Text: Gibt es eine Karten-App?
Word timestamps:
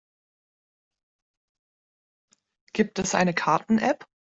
Gibt 2.73 2.97
es 2.97 3.13
eine 3.13 3.35
Karten-App? 3.35 4.07